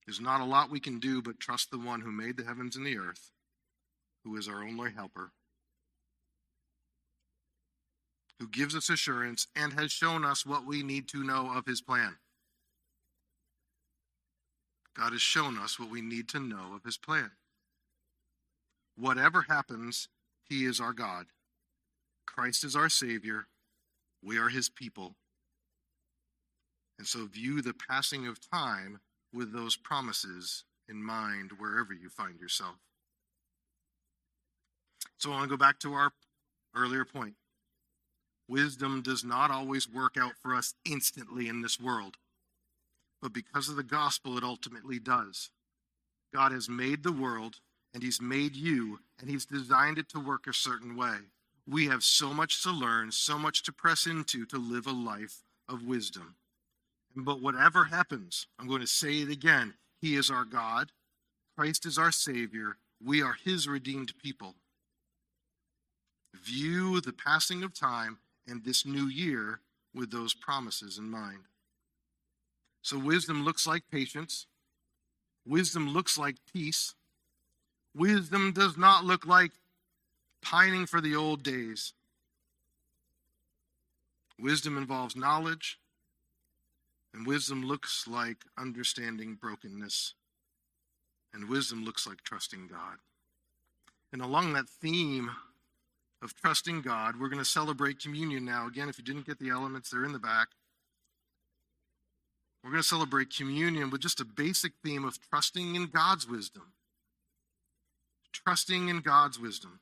[0.06, 2.76] There's not a lot we can do but trust the one who made the heavens
[2.76, 3.32] and the earth,
[4.24, 5.32] who is our only helper
[8.42, 11.80] who gives us assurance and has shown us what we need to know of his
[11.80, 12.16] plan.
[14.98, 17.30] God has shown us what we need to know of his plan.
[18.98, 20.08] Whatever happens,
[20.44, 21.28] he is our God.
[22.26, 23.46] Christ is our Savior.
[24.24, 25.14] We are his people.
[26.98, 29.02] And so view the passing of time
[29.34, 32.76] with those promises in mind wherever you find yourself.
[35.18, 36.12] So I want to go back to our
[36.76, 37.36] earlier point.
[38.48, 42.18] Wisdom does not always work out for us instantly in this world,
[43.22, 45.52] but because of the gospel, it ultimately does.
[46.34, 47.58] God has made the world,
[47.94, 51.18] and He's made you, and He's designed it to work a certain way.
[51.68, 55.44] We have so much to learn, so much to press into to live a life
[55.70, 56.36] of wisdom.
[57.16, 60.92] But whatever happens, I'm going to say it again He is our God,
[61.58, 64.56] Christ is our Savior, we are His redeemed people.
[66.34, 69.60] View the passing of time and this new year
[69.94, 71.44] with those promises in mind.
[72.82, 74.48] So, wisdom looks like patience.
[75.46, 76.96] Wisdom looks like peace.
[77.96, 79.52] Wisdom does not look like
[80.42, 81.94] pining for the old days.
[84.40, 85.78] Wisdom involves knowledge,
[87.14, 90.14] and wisdom looks like understanding brokenness,
[91.34, 92.98] and wisdom looks like trusting God.
[94.14, 95.32] And along that theme
[96.22, 98.68] of trusting God, we're going to celebrate communion now.
[98.68, 100.50] Again, if you didn't get the elements, they're in the back.
[102.64, 106.74] We're going to celebrate communion with just a basic theme of trusting in God's wisdom.
[108.34, 109.80] Trusting in God's wisdom.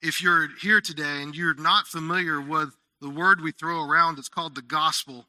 [0.00, 4.28] If you're here today and you're not familiar with the word we throw around, it's
[4.28, 5.26] called the gospel.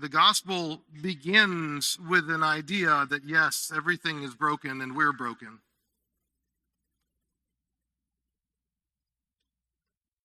[0.00, 5.60] The gospel begins with an idea that, yes, everything is broken and we're broken.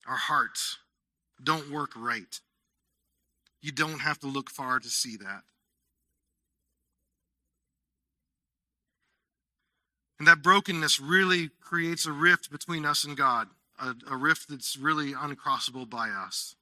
[0.08, 0.80] Our hearts
[1.44, 2.40] don't work right.
[3.62, 5.44] You don't have to look far to see that.
[10.18, 13.48] And that brokenness really creates a rift between us and God,
[13.82, 16.56] a, a, rift that's really uncrossable by us.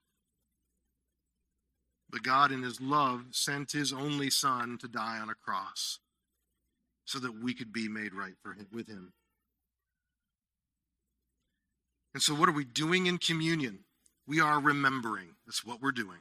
[2.10, 6.00] But God, in His love, sent His only Son to die on a cross
[7.06, 9.14] so that we could be made right for him, with Him.
[12.14, 13.80] And so, what are we doing in communion?
[14.28, 15.36] We are remembering.
[15.46, 16.20] That's what we're doing.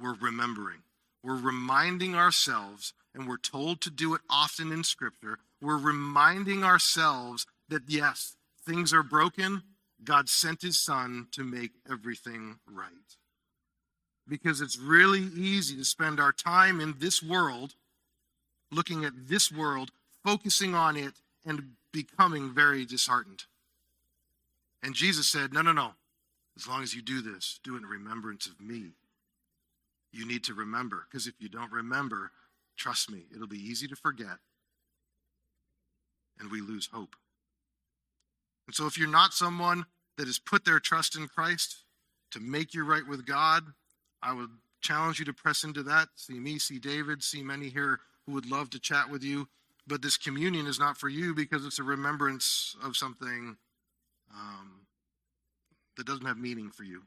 [0.00, 0.82] We're remembering.
[1.22, 5.38] We're reminding ourselves, and we're told to do it often in Scripture.
[5.60, 9.62] We're reminding ourselves that, yes, things are broken.
[10.02, 12.92] God sent his Son to make everything right.
[14.28, 17.74] Because it's really easy to spend our time in this world,
[18.70, 19.90] looking at this world,
[20.22, 23.44] focusing on it, and becoming very disheartened.
[24.82, 25.92] And Jesus said, No, no, no.
[26.56, 28.90] As long as you do this, do it in remembrance of me.
[30.12, 32.32] You need to remember, because if you don't remember,
[32.76, 34.38] trust me, it'll be easy to forget,
[36.40, 37.14] and we lose hope.
[38.68, 39.86] And so, if you're not someone
[40.18, 41.84] that has put their trust in Christ
[42.32, 43.64] to make you right with God,
[44.22, 44.50] I would
[44.82, 46.08] challenge you to press into that.
[46.16, 49.48] See me, see David, see many here who would love to chat with you.
[49.86, 53.56] But this communion is not for you because it's a remembrance of something
[54.34, 54.82] um,
[55.96, 57.04] that doesn't have meaning for you.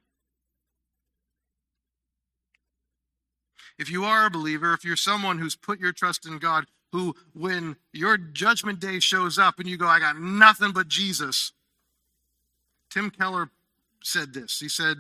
[3.78, 7.16] If you are a believer, if you're someone who's put your trust in God, who,
[7.34, 11.54] when your judgment day shows up and you go, I got nothing but Jesus,
[12.90, 13.50] Tim Keller
[14.04, 14.60] said this.
[14.60, 14.98] He said,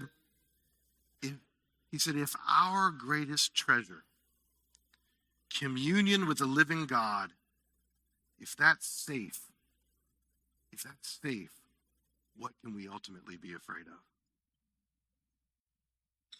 [1.21, 1.33] if,
[1.91, 4.03] he said, if our greatest treasure,
[5.53, 7.31] communion with the living God,
[8.39, 9.41] if that's safe,
[10.71, 11.51] if that's safe,
[12.37, 13.99] what can we ultimately be afraid of?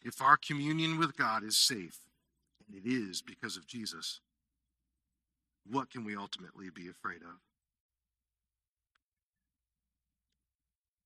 [0.03, 1.99] If our communion with God is safe,
[2.65, 4.21] and it is because of Jesus,
[5.69, 7.39] what can we ultimately be afraid of?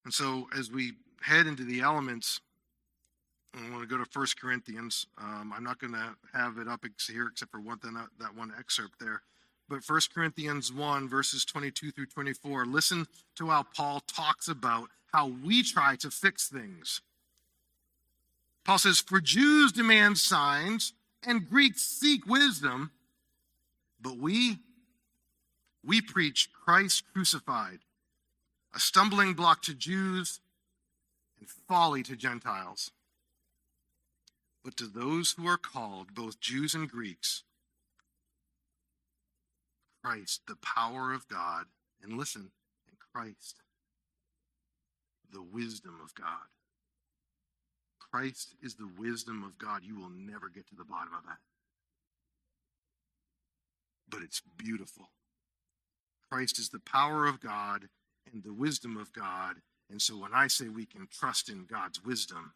[0.04, 2.40] And so, as we head into the elements,
[3.56, 5.08] I want to go to 1 Corinthians.
[5.18, 8.54] Um, I'm not going to have it up here except for one, that, that one
[8.58, 9.22] excerpt there.
[9.68, 15.28] But 1 Corinthians 1, verses 22 through 24, listen to how Paul talks about how
[15.28, 17.02] we try to fix things.
[18.64, 20.94] Paul says, For Jews demand signs,
[21.26, 22.92] and Greeks seek wisdom,
[24.00, 24.60] but we,
[25.84, 27.80] we preach Christ crucified,
[28.74, 30.40] a stumbling block to Jews
[31.40, 32.92] and folly to Gentiles.
[34.64, 37.44] But to those who are called, both Jews and Greeks,
[40.04, 41.66] Christ, the power of God,
[42.02, 42.52] and listen,
[42.88, 43.62] in Christ,
[45.32, 46.48] the wisdom of God.
[48.00, 49.82] Christ is the wisdom of God.
[49.84, 51.40] You will never get to the bottom of that.
[54.10, 55.10] But it's beautiful.
[56.30, 57.88] Christ is the power of God
[58.32, 59.56] and the wisdom of God.
[59.90, 62.54] And so when I say we can trust in God's wisdom,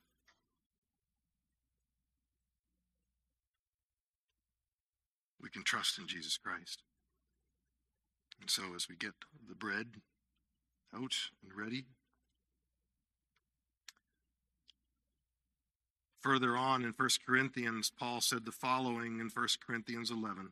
[5.41, 6.83] we can trust in Jesus Christ.
[8.41, 9.13] And so as we get
[9.47, 9.87] the bread
[10.93, 11.85] out and ready,
[16.21, 20.51] further on in 1 Corinthians, Paul said the following in 1 Corinthians 11.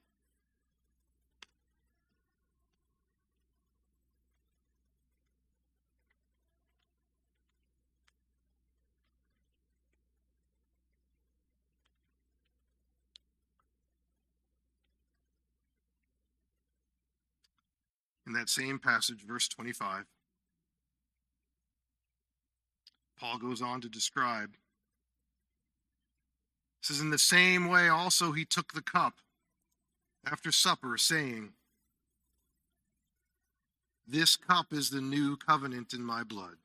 [18.31, 20.05] In that same passage, verse 25.
[23.19, 24.51] Paul goes on to describe.
[26.81, 29.15] Says, In the same way also he took the cup
[30.25, 31.49] after supper, saying,
[34.07, 36.55] This cup is the new covenant in my blood.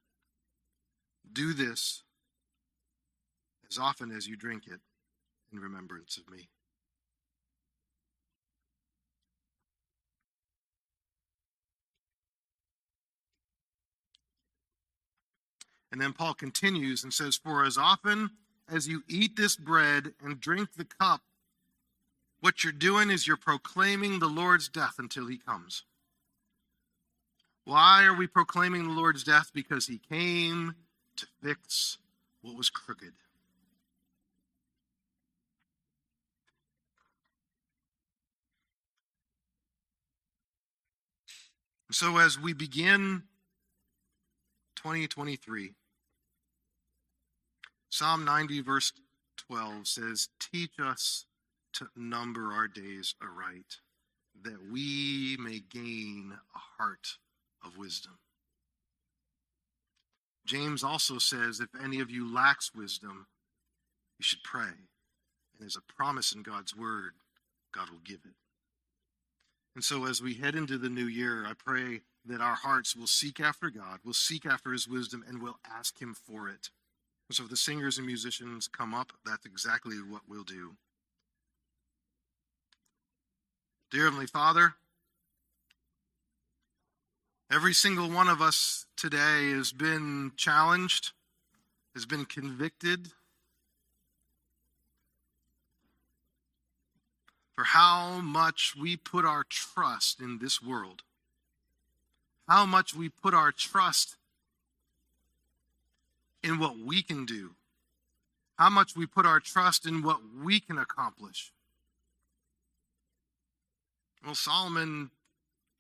[1.33, 2.05] Do this
[3.69, 4.79] as often as you drink it
[5.53, 6.49] in remembrance of me.
[15.97, 18.29] And then Paul continues and says, For as often
[18.71, 21.23] as you eat this bread and drink the cup,
[22.41, 25.85] what you're doing is you're proclaiming the Lord's death until he comes.
[27.65, 29.53] Why are we proclaiming the Lord's death?
[29.55, 30.75] Because he came
[31.17, 31.97] to fix
[32.43, 33.15] what was crooked.
[41.91, 43.23] So, as we begin
[44.75, 45.73] 2023,
[47.99, 48.93] Psalm 90, verse
[49.49, 51.25] 12 says, Teach us
[51.73, 53.79] to number our days aright,
[54.43, 57.17] that we may gain a heart
[57.65, 58.19] of wisdom.
[60.45, 63.29] James also says, If any of you lacks wisdom,
[64.19, 64.65] you should pray.
[64.65, 67.13] And there's a promise in God's word,
[67.73, 68.37] God will give it.
[69.75, 73.07] And so, as we head into the new year, I pray that our hearts will
[73.07, 76.69] seek after God, will seek after His wisdom, and will ask Him for it.
[77.29, 80.77] And so, if the singers and musicians come up, that's exactly what we'll do.
[83.91, 84.75] Dear Heavenly Father,
[87.51, 91.13] every single one of us today has been challenged,
[91.95, 93.09] has been convicted
[97.57, 101.03] for how much we put our trust in this world,
[102.49, 104.17] how much we put our trust
[106.47, 107.51] in what we can do,
[108.57, 111.53] how much we put our trust in what we can accomplish.
[114.25, 115.11] Well, Solomon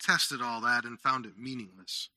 [0.01, 2.11] tested all that and found it meaningless.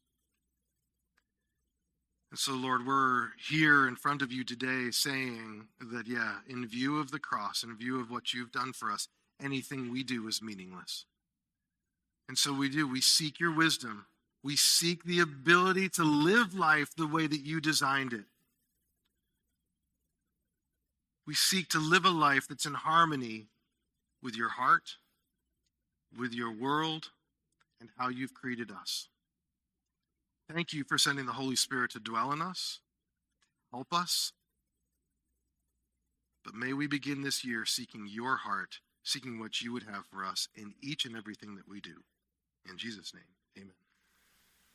[2.31, 6.99] And so, Lord, we're here in front of you today saying that, yeah, in view
[6.99, 9.07] of the cross, in view of what you've done for us,
[9.41, 11.05] anything we do is meaningless.
[12.27, 12.87] And so we do.
[12.87, 14.05] We seek your wisdom.
[14.43, 18.25] We seek the ability to live life the way that you designed it.
[21.29, 23.49] We seek to live a life that's in harmony
[24.19, 24.95] with your heart,
[26.17, 27.11] with your world,
[27.79, 29.09] and how you've created us.
[30.51, 32.79] Thank you for sending the Holy Spirit to dwell in us,
[33.71, 34.33] help us.
[36.43, 40.25] But may we begin this year seeking your heart seeking what you would have for
[40.25, 42.03] us in each and everything that we do.
[42.67, 43.23] In Jesus' name,
[43.55, 43.88] amen.